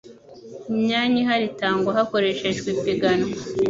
[0.71, 3.27] imyanya ihari itangwa hakoreshejwe ipiganwa